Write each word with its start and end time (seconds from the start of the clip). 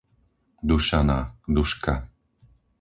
Dušana, 0.67 1.19
Duška 1.47 1.95